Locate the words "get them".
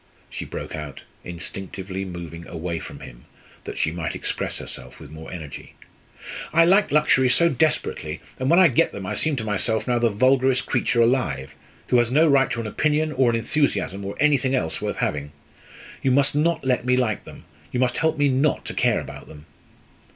8.67-9.05